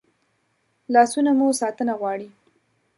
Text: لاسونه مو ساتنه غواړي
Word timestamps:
لاسونه 0.93 1.31
مو 1.39 1.47
ساتنه 1.61 1.93
غواړي 1.99 2.27